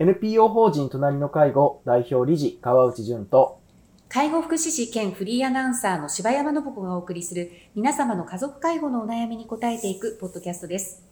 [0.00, 3.60] NPO 法人隣の介護代表理事川内淳と
[4.08, 11.04] 介護福祉士兼フリーアナウンサーの柴山信子がお送りする皆様の家族介護のお悩みに答えていくポッドキャストです。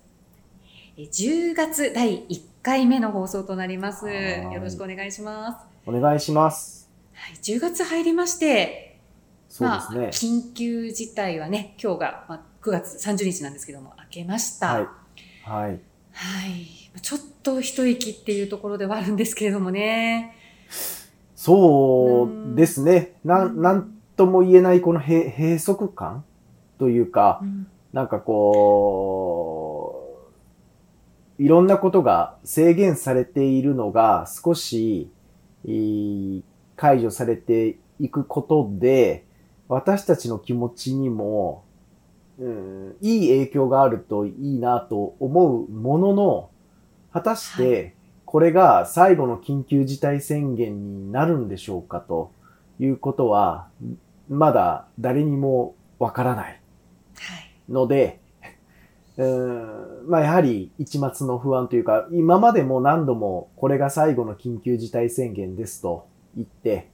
[0.96, 4.06] え10月第1回目の放送となります。
[4.06, 5.58] はいよろしくお願いします。
[5.86, 6.90] お願いします。
[7.14, 8.98] はい、10月入りまして、
[9.48, 9.98] そうですね。
[10.00, 14.74] まあ、緊急事態はね、今日が、まあ、9月30日なんですけども、明けました。
[14.74, 14.88] はい。
[15.44, 15.80] はい。
[16.12, 16.81] はい。
[17.00, 20.36] ちょっと一息っていうところではあるんですけれどもね。
[21.34, 23.14] そうですね。
[23.24, 26.24] なん、なんとも言えないこの閉閉塞感
[26.78, 30.08] というか、うんなんかこ
[31.38, 35.10] う、いろんなことが制限されているのが少し、
[36.76, 39.26] 解除されていくことで、
[39.68, 41.64] 私たちの気持ちにも、
[42.38, 46.50] うん、いい影響があるといいなと思うものの、
[47.12, 47.94] 果たしはて
[48.32, 52.32] これが最後の緊急事態宣言になるんでしょうかと
[52.78, 53.68] いうことは、
[54.30, 56.60] まだ誰にもわからない。
[57.16, 57.72] はい。
[57.72, 58.20] ので、
[59.18, 66.88] うーんまあやはり一末の不安というか、今までも何度もこれが最後の緊急事態宣言ですと言って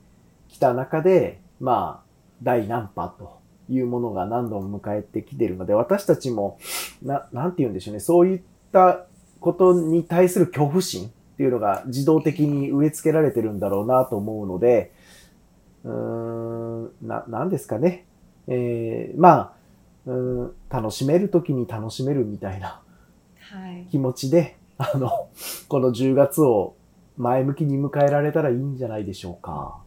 [0.48, 2.08] きた中で、まあ
[2.42, 6.58] 第何波というものが何度も迎えてきているので、私たちも、
[7.00, 8.40] な、なんて言うんでしょうね、そういっ
[8.72, 9.06] た
[9.40, 14.92] ことに対する恐怖心っていうのが自動的に植え付けられてるんだろうなと思うので、
[15.84, 18.06] うーん、な、なんですかね。
[18.48, 19.54] えー、ま
[20.06, 22.80] あ、うん、楽しめるときに楽しめるみたいな
[23.40, 23.86] はい。
[23.90, 25.28] 気持ちで、あの、
[25.68, 26.76] この10月を
[27.16, 29.78] 前向きに迎えられたらいいんじゃないでしょうか。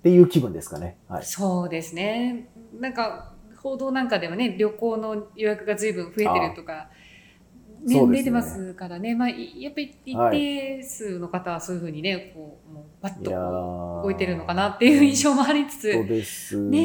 [0.00, 0.96] っていう気分ですかね。
[1.08, 1.24] はい。
[1.24, 2.48] そうですね。
[2.78, 6.90] なんか、報道なんかではね、旅行の予約が随分増えてるとか、
[7.84, 9.14] ね出てますからね。
[9.14, 16.82] まあ、いやっぱり一定数の方はそういうふうにね、こう、もう、バッと動いてるのかなっていう印象もありつつ、そうですねね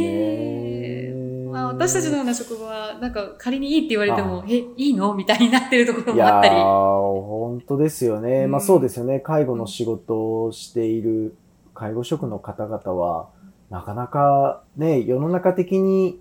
[1.09, 1.49] え。
[1.51, 6.55] まあ、私たちのような職場は、なんか仮にいいって言われてもあ、え、いいのみたいになってるところもあったり。
[6.55, 8.45] ー、本当ですよね。
[8.45, 9.19] うんまあそうですよね。
[9.19, 11.35] 介護の仕事をしている
[11.73, 13.29] 介護職の方々は、
[13.69, 16.19] なかなかね、世の中的に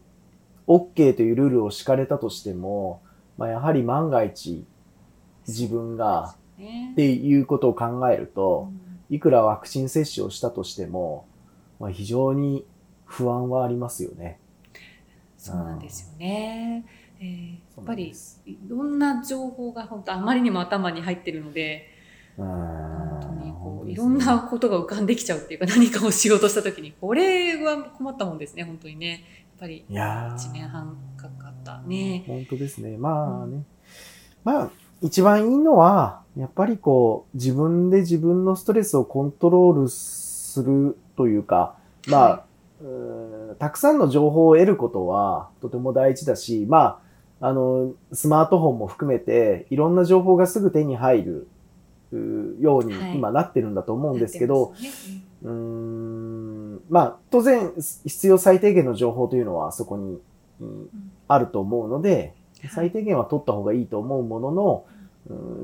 [0.66, 3.00] OK というルールを敷かれたとしても、
[3.36, 4.64] まあやはり万が一
[5.46, 6.90] 自分がね。
[6.92, 8.70] っていうことを考えるうと、
[9.10, 9.14] ん。
[9.14, 11.26] いくらワクチン接種をしたとしても、
[11.78, 12.64] まあ非常に
[13.04, 14.38] 不安はありますよね。
[15.38, 16.84] そうなんですよね。
[17.20, 18.12] えーやっぱり
[18.46, 21.88] いろんな情報が本当あまりにも頭に入ってるので、
[22.36, 29.10] 本本当にこういろんなことが浮かんできちゃうっていうか 何かをしようとした時にこれは困ったもんですね本当にね。
[29.10, 29.20] やっ
[29.60, 32.24] ぱりいやー1年半かかったね。
[32.26, 32.96] 本当ですね。
[32.96, 33.64] まあね。
[34.44, 34.70] まあ、
[35.02, 41.76] 一番いいのは、やっぱりこう、自分で自分のストレスをコントロールするというか、
[42.08, 42.44] まあ、
[43.58, 47.00] たくさんの情報を得ることはとても大事だし、ま
[47.40, 51.48] あ、あの、スマートフォンも含めて、いろんな情報がすぐ手に入る
[52.60, 57.72] ようにはい今なってるんだと思うんですけど、なってますねうーんまあ、当然、
[58.04, 60.18] 必要最低限の情報というのはそこに、
[61.28, 62.34] あると思うので、
[62.70, 64.96] 最低限は取った方がいいと思うものの、うん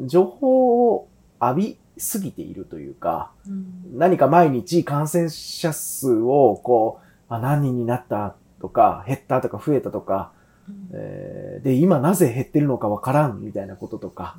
[0.08, 1.08] 情報を
[1.40, 3.98] 浴びすぎているというか、うん。
[3.98, 10.32] 何か毎日感染者数をこう、あ何人になったとか、減ったとか増えたとか、
[10.68, 10.88] うん。
[10.92, 14.36] えーで、今なぜ減ってるのかわからんみたいなこととか、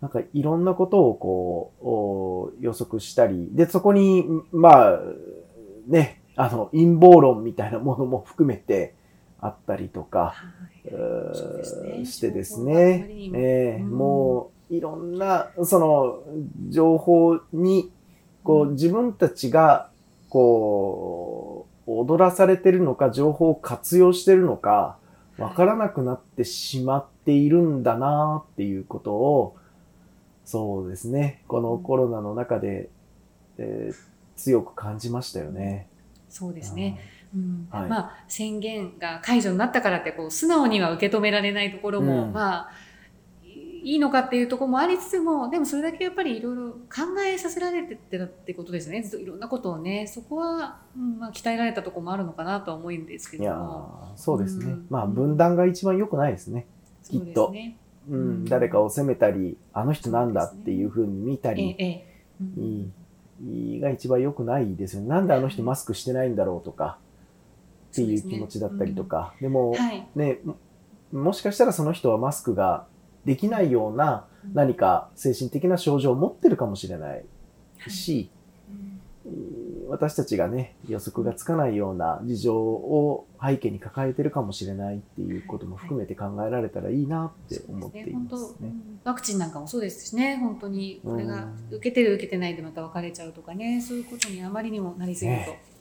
[0.00, 5.00] なんかいろんなことをこうお予測したり、で、そこに、まあ、
[5.86, 8.94] ね、あの、陰謀論みたいなものも含めて
[9.40, 10.44] あったりとか、は
[10.84, 11.98] い。
[11.98, 13.06] ねしてですね。
[13.34, 13.90] ええうん。
[13.90, 16.22] もういろんな、その、
[16.68, 17.92] 情報に、
[18.42, 18.72] こう、うん。
[18.72, 19.90] 自分たちが、
[20.28, 24.98] こう、踊らされてるのか、情報を活用してるのか、
[25.38, 29.56] わからなくなってしまっているんだなっていうことを、
[30.44, 32.88] そうですね、このコロナの中で、
[33.58, 35.88] えー強く感じましたよね。
[36.28, 37.00] そうですね。
[37.10, 37.15] うん
[37.70, 37.88] はい。
[37.88, 42.32] まあ宣言が解除になったからってこう素直には受け止められないところも、うん。
[42.32, 42.70] まあ
[43.86, 49.00] いいのかっていうところもありつつもでもそれだけやっぱりいろいろ考えさせられてってたってことですね。
[49.00, 54.64] ずっといろんなことをねそこは、うんまあ、鍛えられたところもあるのかなとは思うんですけいやどもーそうですね。
[54.64, 54.86] うん。
[54.90, 56.66] まあ、分断が一番良くないですね。
[57.08, 57.52] きっと。
[57.52, 57.76] ね
[58.08, 58.44] うん、うん。
[58.46, 62.06] 誰かを責めたり、あの人なんだっていう風に見たええり、ええ。
[62.40, 62.64] うん。
[62.64, 63.72] いい。
[63.74, 65.08] いいが一番良くないですよね。
[65.08, 66.98] なんであの人マスクしてないんだろうとか、
[68.02, 69.34] っていう気持ちだったりとか。
[69.40, 70.06] でも、はい。
[70.14, 70.56] ね、も
[71.12, 72.86] もしかしたらその人はマスクが
[73.24, 77.24] できないような何か精神的な症状を持ってるかもしれない。
[77.88, 78.30] し、
[79.88, 88.72] 私たちがね、予測がつかないような事情を背景に抱えてるかもしれないっていうことも含めて考えられたらいいなって思っていますね。
[89.04, 95.50] ワクチンなんかもそうですしね、本当にこれが受けてる受けてないでまた分かれちゃうとかね、そういうことにあまりにもなりすぎると。
[95.50, 95.75] ね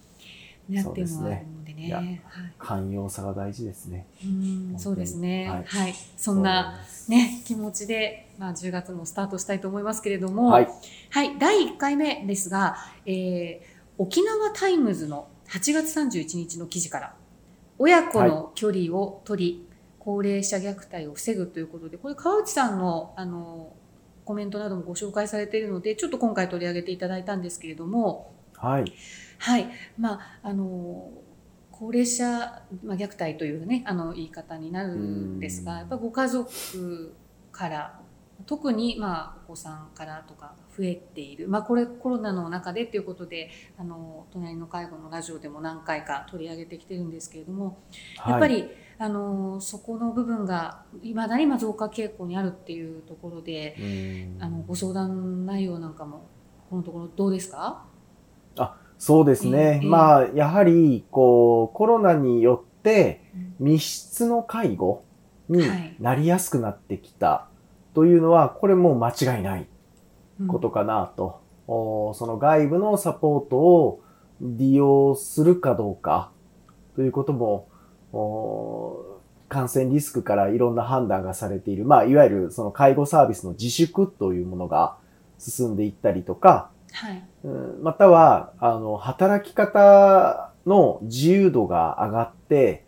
[0.69, 2.21] ねっていうのはあるのでね。
[2.25, 4.07] はい、寛容さが大事ですね。
[4.23, 5.63] うんそうですね、はい。
[5.65, 5.95] はい。
[6.17, 10.67] そんなね、気持ちで、まあ、10月もスタートしたいと思いますけれども、はい。
[11.11, 13.59] はい、第1回目ですが、えー、
[13.97, 17.15] 沖縄タイムズの8月31日の記事から、
[17.77, 19.61] 親子の距離を取り、はい、
[19.99, 23.73] 高齢者虐待を防ぐということで、これ川内さんの、あの、
[24.25, 28.91] コメントなどもご紹介されているので、ちょっと今回取り上げていただいたんですけれども、はい。
[29.37, 29.69] はい。
[29.97, 31.11] まあ、あの、
[31.71, 32.25] 高齢者、
[32.83, 37.13] まあ、虐待というね、あの言い方になるんですが、やっぱご家族
[37.51, 37.99] から
[38.45, 47.77] 特に、まあ、お子さんからとか増えている、まあ、これコロナの中でっていうことであの隣の介護のラジオでも何回か取り上げてきてるんですけれども、
[48.17, 56.27] はい、やっぱりあのそこの部分がいまだに増加傾向にあるっていうところであのご相談内容なんかも
[56.69, 57.85] このところどうですか？
[58.57, 63.21] あそうですね、えー、まあやはりこうコロナによって
[63.59, 65.03] 密室の介護
[65.47, 65.63] に
[65.99, 67.47] なりやすくなってきた。
[67.93, 69.67] というのは、これも間違いない
[70.47, 71.39] ことかなと。
[71.67, 74.01] うん、その外部のサポートを
[74.41, 76.31] 利用するかどうか
[76.95, 77.69] ということも、
[79.47, 84.97] 感染リスクからいろんな判断がされている、まあ、いわゆるその介護サービスの自粛というものが
[85.37, 87.23] 進んでいったりとか、はい、
[87.81, 92.85] または、あの、働き方の自由度が上がって、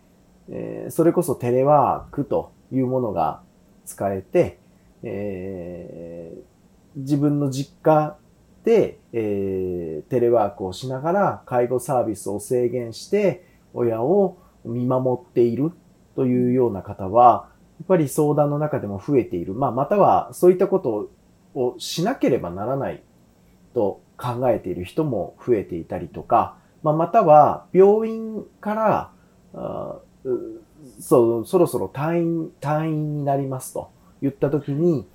[0.49, 3.41] えー、それこそテレワークというものが
[3.85, 4.59] 使えて、
[5.03, 8.17] えー、自分の実家
[8.63, 15.71] で、えー、テレワークをしながら介護サービスを制限して親を見守っている
[16.15, 17.49] というような方は、
[17.79, 19.53] やっぱり相談の中でも増えている。
[19.53, 21.09] まあ、またはそういったこと
[21.53, 23.03] をしなければならない
[23.73, 29.11] と考えている人も増えていたりとか、まあ、または病院から
[29.53, 29.99] あ
[30.99, 33.89] そそろそろ退院、退院になりますと。
[34.21, 35.07] 言った時に、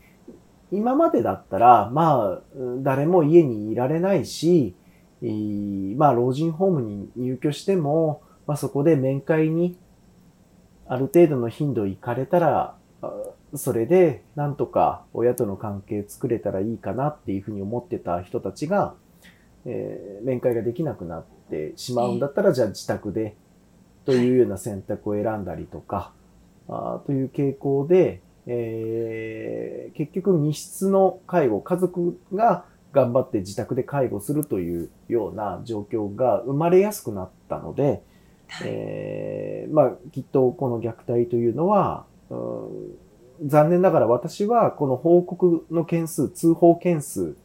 [0.70, 2.40] 今までだったら、まあ、
[2.82, 4.75] 誰も家にいられないし、
[5.96, 9.76] まあ、老人ホームに入居しても、まあ、そこで面会に
[10.87, 12.75] ある程度の頻度行かれたら、
[13.54, 18.94] それでなんとか親との関係作れたらいいかなっていうふうに思ってた人たちが、
[19.66, 23.37] えー、面会ができなくなってしまうんだったら、じゃあ自宅で
[24.04, 26.12] というような選択を選んだりとか、
[26.69, 38.02] あという傾向で、えー、結局密室の介護、家族が頑張って自宅で介護するというような状況が生まれやすくなったので、
[38.49, 42.69] はい、えー、まあ、きっとこの虐待というのは、うん、
[43.44, 47.37] 残念ながら私はこの報告の件数、通報件数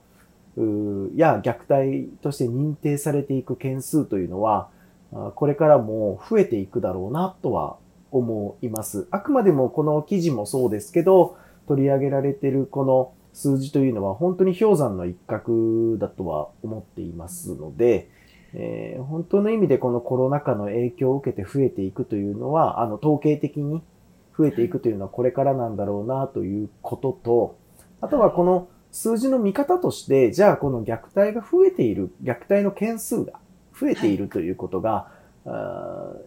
[1.15, 4.69] や虐待として認定されていく件数というのは、
[5.35, 7.77] これからも増えていくだろうなとは
[8.11, 9.07] 思います。
[9.11, 18.09] あくまでもこの記事もそうですけど、取り上げられているこの数字というのは本当に氷山の一角だとは思っていますので、
[18.53, 23.83] えー、本当の意味でこのコロナ禍の影響を受けて増えていくというのは、あの、統計的に
[24.37, 27.57] 増えていくというのはこれからなんだろうなということと、
[28.01, 33.33] あとはこの数字の見方として、じゃあこの虐待が増えている、虐待の件数が
[33.79, 35.07] 増えているということが、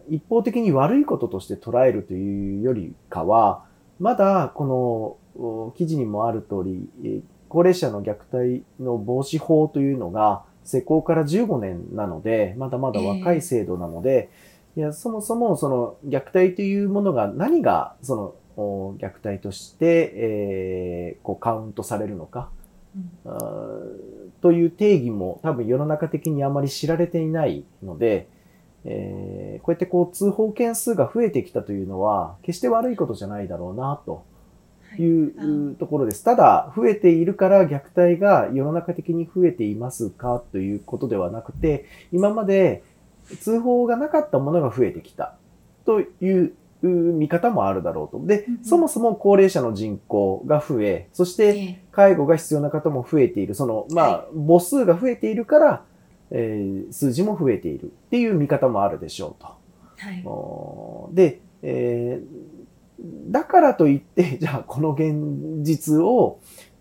[0.09, 3.65] 一方的に悪いこととして捉えるというよりかは、
[3.99, 6.63] まだこの記事にもある通
[7.03, 22.49] り、高齢者の虐待の防止法というのが施行から15年なので、まだまだ若い制度なので、えー、いやそもそもその虐待というものが何がその虐待として、えー、こうカウントされるのか、
[23.25, 28.27] うん、という定義も多分世の中的にあまり知られていないので、
[28.83, 34.23] えー、こうやってこう通報件数が増えてきたというのは、決して悪いことじゃないだろうな、と
[34.97, 36.23] いうところです。
[36.23, 40.43] ただ、増えているから虐待が世の中的に増えていますか？
[40.51, 42.83] ということではなくて、今まで
[43.37, 45.35] 通報がなかったものが増えてきた
[45.85, 48.25] という見方もあるだろうと。
[48.25, 53.53] で、そもそも高齢者の人口が増え、そして介護が必要な方も増えている。
[53.53, 55.83] その、まあ、母数が増えているから、
[56.31, 59.47] えー、数字も増えているっていう見方もあるでしょうと。
[59.97, 66.39] はい、で、えー、だからといって、 じゃあこの現実を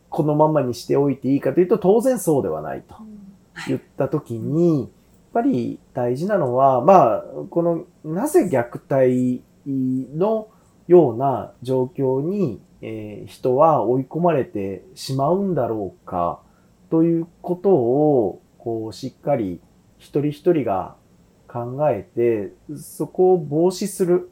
[0.08, 2.94] このままにしておいていいかというと当然そうではないと。
[3.66, 4.88] 言った時に、やっ
[5.32, 9.42] ぱり大事なのは、まあ、この、なぜ虐待
[10.16, 10.48] の
[10.88, 16.40] ような状況に、えー人は追い込まれてしまうんだろうか、
[16.90, 19.60] ということを、こう、しっかり
[19.98, 20.96] 一人一人が
[21.46, 24.30] 考えて、そこを防止する、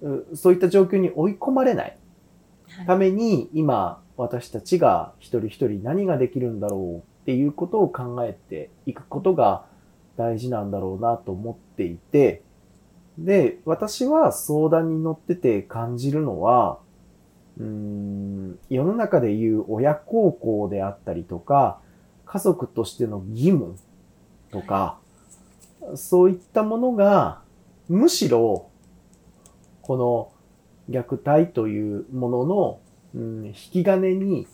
[0.00, 1.96] うそういった状況に追い込まれない
[2.86, 9.64] ために、今、私たちが一人一人何ができるんだろうっていうことを考えていくことが
[10.16, 12.42] 大事なんだろうなと思っていて、
[13.18, 16.78] で、私は相談に乗ってて感じるのは、
[17.58, 21.80] うーん、世の中でいう親孝行であったりとか、
[22.24, 23.76] 家族としての義務
[24.50, 24.98] とか、
[25.94, 27.42] そういったものが、
[27.88, 28.68] むしろ、
[29.82, 30.32] この
[30.88, 32.80] 虐待というものの、
[33.14, 34.46] うん、引き金に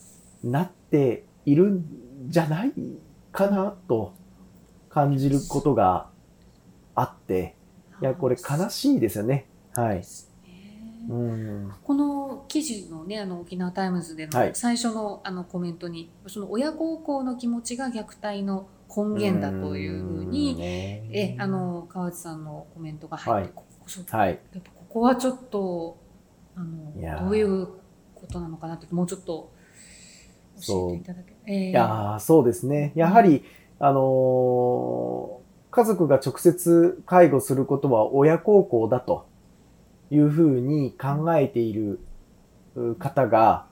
[0.43, 1.85] なっているん
[2.27, 2.73] じゃない
[3.31, 4.13] かなと
[4.89, 6.09] 感じることが
[6.95, 7.55] あって、
[8.01, 9.45] いや、これ悲しいですよね。
[9.73, 10.01] はい。
[11.09, 11.71] うん。
[11.83, 24.29] この記事のね、あの沖縄タイムズでのはい最初のあのコメントに、その親孝行の気持ちが虐待の根源だというふうに、ねえ、あ、の、川内さんのコメントが入って、はいここはい。
[24.29, 25.97] やっぱここはちょっと、
[26.55, 26.93] あの、
[27.25, 27.67] どういう
[28.15, 29.51] ことなのかなって、もうちょっと
[30.67, 32.91] 教えていただけえーいやーそうですね。
[32.95, 33.43] やはり、
[33.79, 35.39] あのー
[35.71, 39.27] 家族が直接介護することは親孝行だと
[40.09, 41.99] いうふうに考えている
[42.75, 43.67] う方が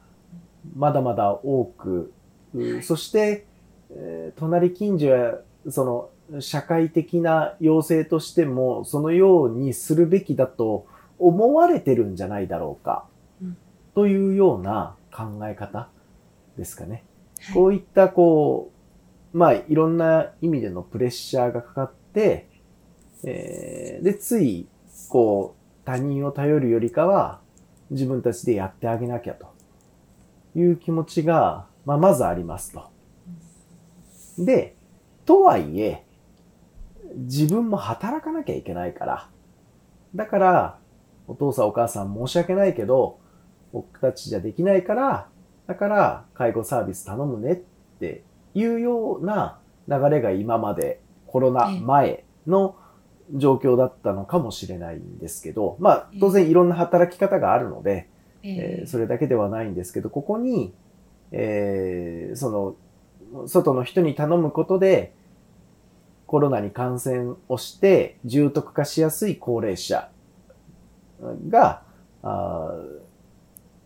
[0.76, 2.14] まだまだ多く、
[2.54, 3.48] うそして、
[3.90, 5.86] えー隣近所やそ
[6.30, 10.86] の社会的な要請としてもそのようにするべきだと
[11.20, 13.06] 思われてるんじゃないだろうか、
[13.42, 13.58] うん。
[13.96, 15.90] というような考え方
[16.58, 17.04] ですかね。
[17.40, 17.54] はい。
[17.54, 18.77] こういった、こう、
[19.38, 22.50] まあ、いろんな意味でのプレッシャーがかかって、
[23.24, 24.68] えーで、つい、
[25.10, 27.40] こう、他人を頼るよりかは、
[27.92, 29.54] 自分たちでやってあげなきゃと
[30.56, 32.90] いう気持ちが、まあ、まずありますと。
[34.40, 34.76] で、
[35.24, 36.04] とはいえ、
[37.14, 39.30] 自分も働かなきゃいけないから、
[40.16, 40.80] だから、
[41.28, 43.20] お父さんお母さん申し訳ないけど、
[43.72, 45.30] 僕たちじゃできないから、
[45.68, 47.56] だから介護サービス頼むねっ
[48.00, 48.24] て
[48.54, 52.76] いうような流れが今までコロナ前の
[53.34, 58.10] 状況だったのかもしれないんですけど、まあ当然いろんな働き方があるので、
[58.44, 60.74] えーそれだけではないんですけど、ここに、
[61.32, 62.50] えーそ
[63.34, 65.14] の、外の人に頼むことで、
[66.26, 70.10] コロナに感染をして重篤化しやすい高齢者
[71.50, 71.82] が、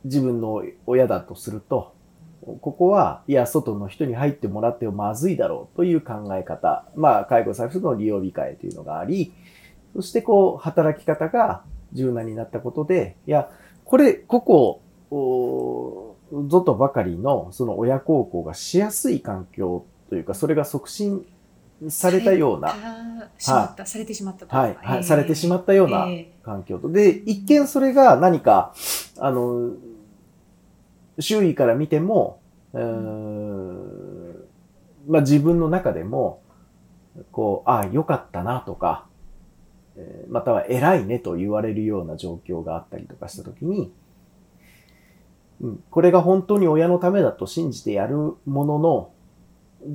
[0.04, 1.94] 自分の親だとすると、
[2.42, 6.86] ここは、いや、外の人に入ってもらってもまずいだろうという考え方。
[6.96, 9.34] まあ、介護サービスの利用控えというのがあり、
[9.96, 13.50] そしてこう、働き方が柔軟になったことで、いや、
[13.86, 14.82] これ、ここ、
[16.66, 21.26] とばかりの、その親孝行がしやすい環境というか、それが促進
[21.90, 24.56] されたような、されたしまった、されてしまったと。
[24.56, 26.92] はい、はい、されてしまっったようなえ環境と。
[26.92, 28.74] で、一見それが何か、
[29.20, 29.72] あの、
[31.22, 32.40] 周囲から見ても、
[32.74, 34.12] うーん
[35.08, 36.42] まあ自分の中でも、
[37.32, 39.06] こう、ああ、良かったなとか、
[39.98, 43.92] えーまたは偉いねと言われるような状況があったりとかしたときに、
[45.60, 49.12] うん、これが本当に親のためだと信じてやるものの、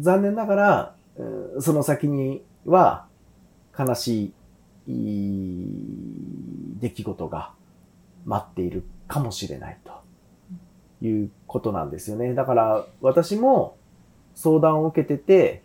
[0.00, 3.06] 残念ながら、うんその先には
[3.78, 4.34] 悲しい
[6.78, 7.52] 出来事が
[8.26, 9.92] 待っているかもしれないと
[11.06, 12.34] いうことなんですよね。
[12.34, 13.76] だから私も
[14.34, 15.62] 相談を受けてて、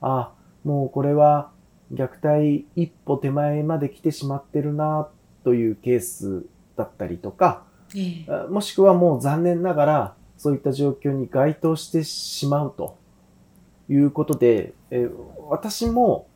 [0.00, 0.32] あ、
[0.64, 1.50] もうこれは
[1.92, 5.08] 虐待一歩手前まで来てしまってるな
[5.44, 6.44] というケース
[6.76, 12.96] だったりとか、ええあもしくはもう残念ながらそういった状況に該当してしまうと
[13.88, 15.10] いうことで、えー
[15.50, 16.28] 私も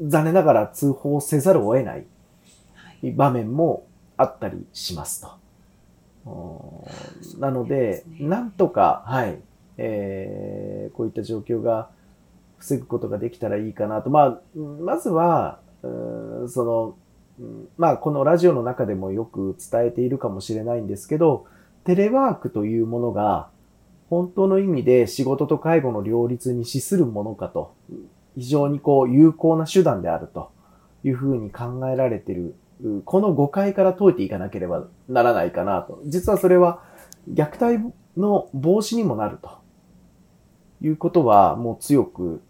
[0.00, 2.06] 残念ながら通報せざるを得ない
[3.12, 5.43] 場面もあったりしますと。
[7.38, 9.38] なのでなんとか、はい、
[9.76, 11.90] えーこういった状況が
[12.58, 14.08] 防ぐことができたらいいかなと。
[14.08, 16.96] まあ、うんまずは、んその、
[17.38, 21.46] うんまあ、このラジオの中でもよく伝えているかもしれないんですけど、
[21.84, 23.48] テレワークというものが、
[24.08, 27.74] 本当の意味で仕事と介護の両立に資するものかと、
[28.36, 30.50] 非常にこう有効な手段であると
[31.04, 32.54] いうふうに考えられている、う
[33.04, 36.00] この誤解から解いていかなければならないかなと。
[36.06, 36.82] 実はそれは
[37.30, 39.50] 虐待の防止にもなると
[40.80, 42.42] いうことはもう強く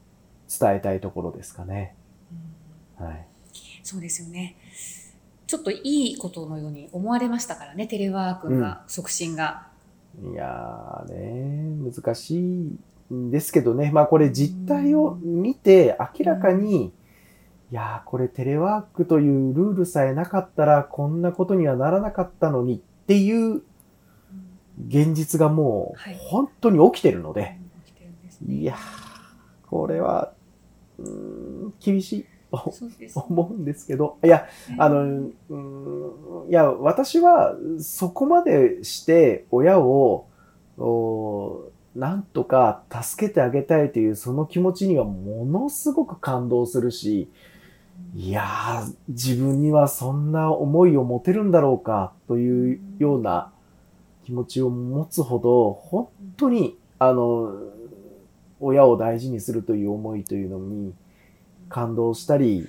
[0.49, 1.95] 伝えたいところですかね。
[2.99, 3.27] うんはい。
[3.83, 4.57] そうですよね。
[5.47, 9.69] ちょっといいことのように思われましたからね、テレワークが、促進が。
[10.33, 13.91] いやーね、難しいんですけどね。
[13.93, 16.93] まあこれ実態を見て明らかに、
[17.75, 23.63] いやーこれテレワークというルールさえなかったらこんなことにはならなかったのにっていう
[24.87, 26.15] 現実がもはい。
[26.15, 28.55] う本当に起きてるので、起きてるんですね。
[28.55, 30.33] いやーこれは、
[31.01, 32.27] うーん、厳しい。
[33.13, 34.47] と思うんですけど、いや、
[34.79, 40.29] あの、うーんいや、私はそこまでして親を、
[40.79, 47.29] おなんとか助けてあげたいというその気持ちにはものすごく感動するし、
[48.13, 53.53] いやー、自分にはそんな思いを持てるんだろうかというような
[54.25, 57.55] 気持ちを持つほど、本当に、あの、
[58.61, 60.95] 親を大事にするという思いというのに
[61.69, 62.69] 感動したり、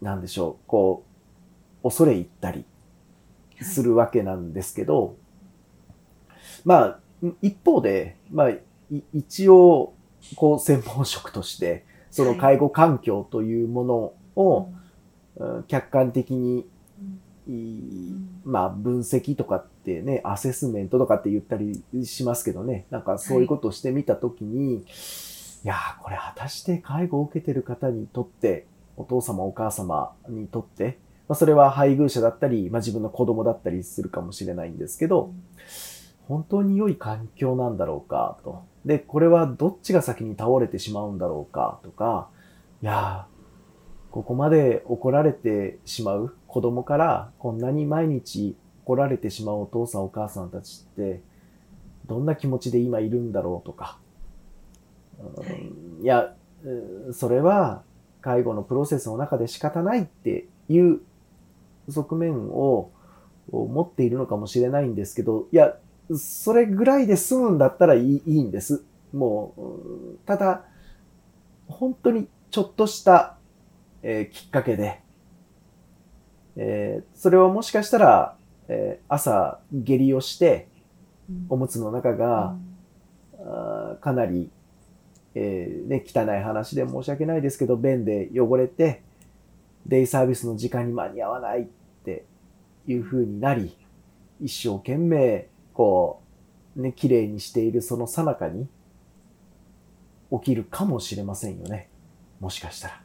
[0.00, 1.04] なんでしょう、こ
[1.82, 2.64] う、恐れ入ったり
[3.60, 5.16] するわけなんですけど、
[6.64, 7.00] まあ、
[7.42, 8.60] 一方で、まあ、い
[9.12, 9.94] 一応、
[10.36, 13.94] こう、専門職として、その介護環境というもの
[14.36, 14.78] を、うん
[15.68, 16.66] 客観的に、
[18.44, 24.84] まあ、分析とかってね、アセスメントとかって言ったりしますけどね、なんかそういうことをしてみたときに、い、
[25.62, 30.98] やー、これ果たして介護を受けてる方にとって、お父様お母様にとって、
[31.28, 35.32] まあ、それは配偶者だったり、まあ、自分の子供だったりするかもしれないんですけど、
[36.28, 38.62] 本当に良い環境なんだろうかと。
[38.84, 42.28] で、これはどっちが先に倒れてしまうんだろうかとか、
[42.82, 43.26] いや、
[44.10, 51.22] ここまで怒られてしまう子供からこんなに毎日怒られてしまうお父さんお母さんたちって、
[52.06, 53.98] どんな気持ちで今いるんだろうとか。
[56.02, 56.34] いや、
[57.12, 57.82] それは
[58.20, 61.00] 介護のプロセスの中で仕方ないっていう
[61.88, 62.90] 側面を
[63.50, 65.76] 持っているのかもしれないんですけど、いや、
[66.16, 68.82] それぐらいで済むんだったらいいいいんです。
[69.12, 70.64] もう、うんただ、
[71.66, 73.36] 本当にちょっとした、
[74.02, 75.00] えーきっかけで、
[76.56, 78.36] えーそれはもしかしたら、
[78.68, 80.68] えー朝下痢をして、
[81.48, 82.56] おむつの中が、
[83.40, 84.50] あーかなり、
[85.34, 89.02] えーね、汚い話で申し訳ないですけど、便で汚れて、
[89.86, 91.66] デイサービスの時間に間に合わないっ
[92.04, 92.24] て
[92.86, 93.76] いう風になり、
[94.40, 96.20] 一生懸命、こ
[96.76, 98.66] う、ね、綺麗にしているその最中に、
[100.32, 101.88] 起きるかもしれませんよね。
[102.40, 103.02] もしかしたら。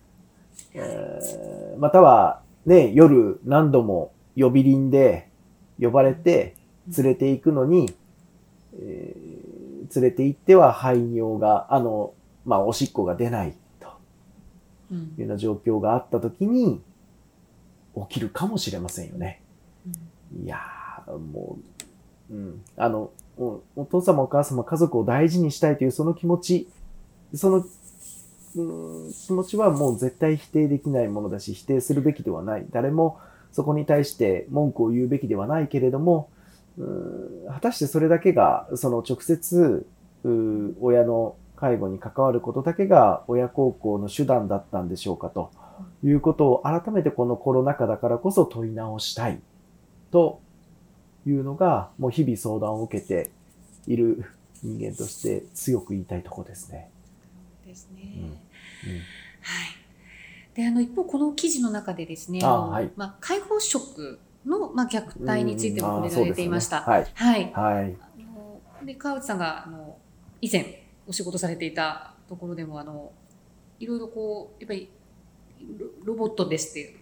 [0.74, 5.30] えーまたは、ね、夜何度も呼び鈴で
[5.80, 6.56] 呼ばれて
[6.98, 7.94] 連れて行くのに、
[8.82, 9.54] えー
[9.96, 13.90] 連れて行っては排尿が、あの、まあ、おしっこが出ないと
[14.92, 16.82] うんいうような状況があったときに、
[17.96, 19.44] 起きるかもしれませんよね。
[20.44, 21.73] いやー、もう、
[22.34, 26.70] うん、あの、お父様お母様家族を大事にしたいというその気持ち、
[27.36, 27.66] その、
[28.56, 32.66] うん、気持ちはもう絶対否定できないものだし、否定するべきではない。
[32.72, 33.20] 誰も
[33.52, 36.30] そこに対して文句を言うべきではないけれども、
[36.78, 39.86] うん果たしてそれだけが、その直接、
[40.82, 45.52] 親の介護に関わることだけが親孝行の手段だったんでしょうかと
[46.04, 49.40] いうことを改めてこのコロナ禍だからこそ問い直したい
[50.12, 50.42] と
[51.26, 53.30] いうのが、もう日々相談を受けて
[53.88, 54.26] いる
[54.62, 56.90] 人間として強く言いたいところですね。
[57.66, 58.14] ですね。
[58.16, 58.30] うん
[59.44, 59.84] はい。
[60.56, 66.82] で、あの、一方、この記事の中でですね、あのはいまあ、介護職の、まあ、虐待についても触れられていました。
[66.82, 67.12] ねはい。
[67.14, 67.54] はい。
[67.54, 67.98] はい。
[68.78, 69.98] あので、川内さんが、あの、
[70.42, 73.12] 以前お仕事されていたところでも、あの、
[73.80, 74.90] いろいろこう、やっぱり、
[75.78, 76.98] ロロボットですって、う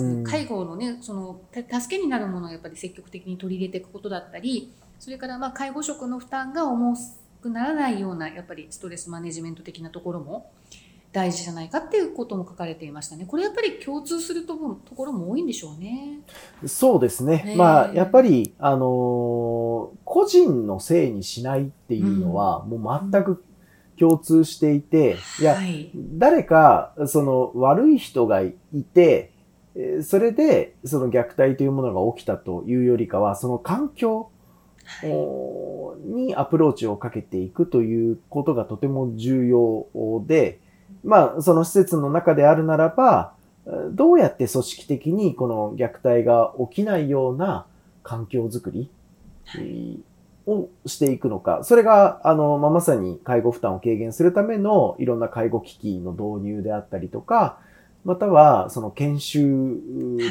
[0.00, 6.96] ん介護のね、その、た助けになるものをやっぱり積極的に取り入れていくことだったり、それから、まあ、介護職の負担が重
[7.42, 10.50] くならないような、やっぱりストレスマネジメント的なところも
[11.12, 13.26] 大事じゃないかっていうことも書かれていましたね。
[13.26, 16.20] これやっぱり共通するとこところも多いんでしょうね。
[16.66, 17.42] そうですね。
[17.44, 19.32] ねえまあ、やっぱり、あのー
[20.04, 23.42] 個人のせいにしないっていうのは、もう全く
[23.98, 25.90] 共通していて、いや、はい。
[25.94, 28.54] 誰か、その悪い人がい
[28.94, 29.31] て、えー
[30.02, 34.30] それで、その虐待というものが起きたというよりかは、その環境
[36.04, 39.86] にアプローチをかけていくということがとても重要
[40.26, 40.60] で、
[41.04, 43.34] まあ、その施設の中であるならば、
[43.92, 47.66] どうやって組織的にこの虐待が起きないような
[48.02, 48.90] 環境づくり、
[49.56, 49.98] えー
[50.46, 51.60] をしていくのか。
[51.62, 57.58] それが、あの、まあ、まさに介護負担を軽減するためのいろんな介護機器の導入であったりとか、
[58.04, 59.78] または、その研修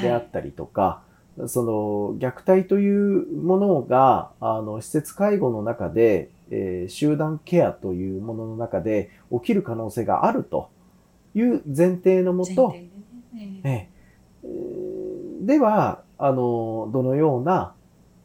[0.01, 1.03] であったりとか、
[1.47, 10.69] その虐待というものが、あの、施設介護の中で、えー集団ケアというものの中で起きる可能性があると
[11.33, 12.89] いう前提のもと、ね。
[13.63, 17.73] えーでは、あの、どのような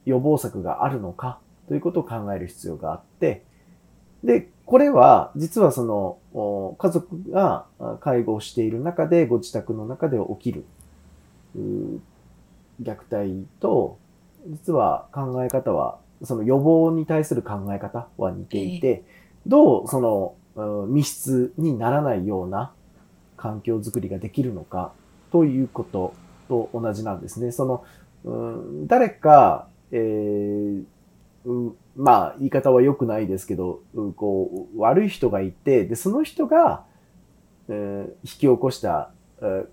[0.05, 3.43] 予防策があるのかということを考える必要があって、
[4.25, 10.65] で、これは実はそのお家族があ介護をしている中でご自宅の中で起きる
[12.83, 13.99] 虐待と
[14.49, 19.05] 実は考え方はその予防に対する考え方は似ていて、
[19.47, 22.73] どうそのうん密室にならないような
[23.37, 24.93] 環境づくりができるのか
[25.31, 26.15] ということ
[26.49, 27.53] と同じなんですね。
[27.53, 27.85] その、
[28.25, 30.87] うん誰か、えーうん
[31.97, 33.81] まあ、言い方は良くないですけど、
[34.17, 36.85] こう、悪い人がいて、で、その人が、
[37.69, 39.67] え引き起こした、えー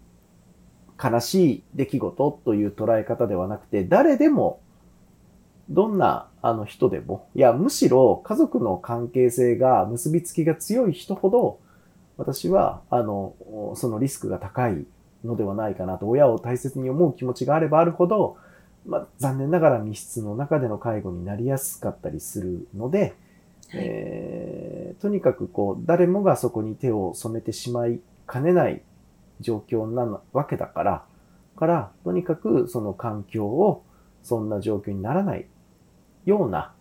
[1.04, 4.62] 悲しい出来事という捉え方ではなくて、誰でも、
[5.70, 11.60] どんなあの人でも、いや、むしろ家族の関係性が結びつきが強い人ほど、
[12.18, 13.34] 私は、あの、
[13.76, 14.86] そのリスクが高い
[15.24, 18.38] のではないかなと、親を大切に思う気持ちがあればあるほど、
[18.86, 23.14] まあ、残念ながら密室の中での介護になりやすかったりするので、はい
[23.76, 28.82] えーとにかくこう、誰もがそこに手を染めてしまいかねない
[29.42, 31.06] 状況なわけだから、
[31.58, 33.84] から、とにかくその環境を
[34.22, 35.48] そんな状況にならない
[36.26, 36.74] ような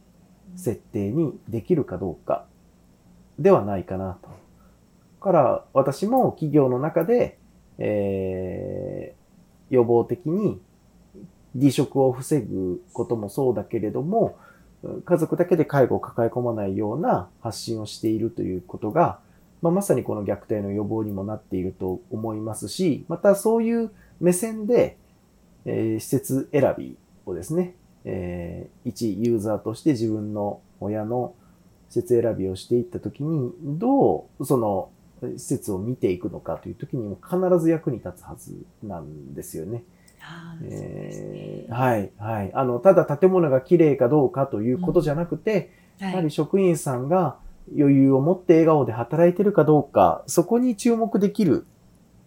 [0.57, 2.47] 設定にできるかどうか
[3.39, 4.29] ではないかなと。
[5.21, 7.39] から、私も企業の中で、
[7.79, 9.23] えー
[9.73, 10.61] 予防的に
[11.59, 14.37] 離職を防ぐこともそうだけれども、
[15.05, 19.21] 家族だけで介護を抱え込まないような発信をしているということが、
[19.61, 24.97] まあ、まさにこの虐待の予防にもなっていると思いますし、またそういう目線で、
[25.65, 31.35] えー施設選びをですね、えー一ユーザーとして自分の親の
[31.89, 34.91] 施設選びをしていったときに、どうその
[35.23, 39.85] 施設を見ていくのかというときにも必ず役に立つはずなんですよね。
[40.65, 42.51] えーはい、はい。
[42.55, 46.11] あの、ただ建物が綺麗かどうかということじゃなくて、はい。
[46.11, 47.37] やはり職員さんが
[47.77, 51.67] 余裕を持って笑顔で働いてるかどうか、そこに注目できる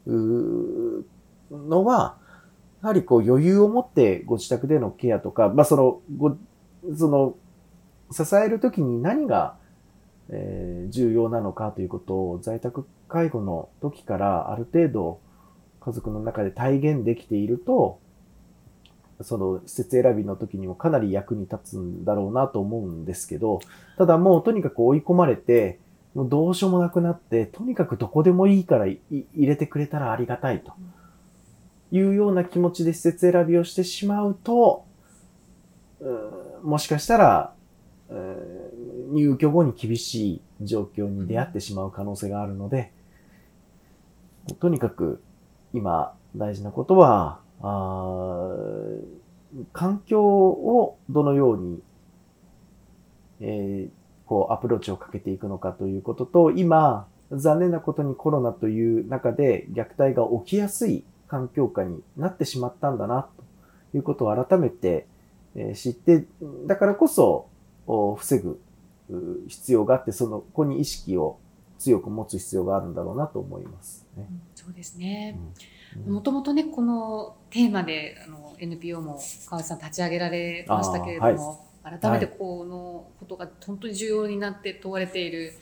[0.07, 2.17] のは、
[2.81, 6.37] やはりこう余裕を持ってご自宅でのケアとか、まあその、ご、
[6.95, 7.35] その、
[8.11, 9.57] 支えるときに何が、
[10.29, 15.19] えー重要なのかということを在宅介護の時からある程度
[15.85, 17.99] 家族の中で体現できていると、
[19.21, 23.59] その施設選びの時にもかなり役に立つんだろうなと思うんですけど、
[23.97, 25.79] ただもうとにかく追い込まれて、
[26.15, 28.99] もうどうしようもなくなって、とにかくどこでもいいから入
[29.35, 30.73] れてくれたらありがたいと。
[31.91, 34.85] いうような気持ちで施設選びをしてしまうと、
[36.01, 37.53] うもしかしたら、
[39.11, 42.91] 入居後に厳しい状況に出会ってしまう可能性があるので、
[44.59, 45.21] とにかく
[45.75, 48.49] 今大事なことは、あ
[49.71, 51.83] 環境をどのように、
[53.41, 63.27] えーこうアプローチをかけていくのかということと、今、残念なことにコロナという中で虐待が起きやすい環境下になってしまったんだな、
[63.91, 65.07] ということを改めて、
[65.75, 66.25] 知って、
[66.67, 67.47] だからこそ、
[67.85, 68.59] 防ぐ
[69.47, 71.37] 必要があって、その、ここに意識を
[71.85, 74.27] 強く持つ必要があるんだろうなと思いますね。
[74.27, 75.37] うんそうですね。
[75.37, 79.17] うんもともとね、このテーマで、あの、NPO も
[79.49, 85.53] 川内さん立ち上げられましたけれども、改めてこのことが本当に重要になって問われている、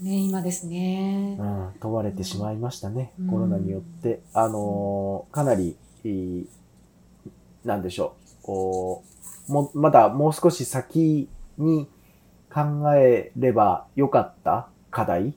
[0.00, 1.36] ね、今ですね。
[1.38, 4.20] うん、問われてしまいましたね、うんコロナによって。
[4.32, 6.48] あのーかなり、いい
[7.64, 9.04] なんでしょう、こ
[9.48, 11.86] う、も、まだもう少し先に
[12.52, 15.34] 考えればよかった課題い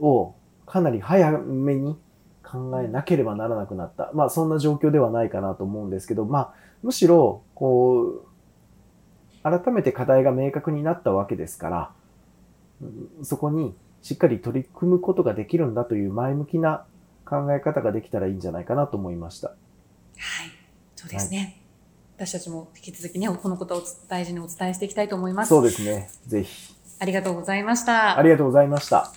[0.00, 0.34] を
[0.66, 1.98] かなり早めに
[2.42, 4.10] 考えなければならなくなった。
[4.14, 8.22] まあそんな状況ではないかなと思うんですけど、まあむしろ、こう、
[9.42, 11.90] 改めて課題が明確になったわけですから、
[12.82, 16.84] うんそこにしっかり取り組むことができるんだという前向きな
[17.24, 19.48] 考え方ができたらいいんじゃないかなと思いました。
[19.48, 19.58] はい。
[20.94, 21.60] そうですね。
[22.16, 25.50] 私たちも引き続きね、このことを大事にお伝えしていきたいと思います。
[25.50, 26.08] そうですね。
[26.26, 26.74] ぜひ。
[26.98, 28.18] ありがとうございました。
[28.18, 29.12] ありがとうございました。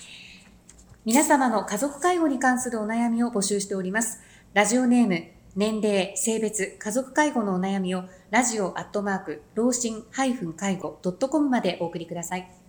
[1.04, 4.20] 皆様の家族介護に関するお悩みを募集しております。
[4.54, 5.24] ラジオネーム、
[5.56, 10.34] 年齢、性別、家族介護のお悩みをラジオアットマーク、老人介
[10.76, 12.61] 護 .com までお送りください。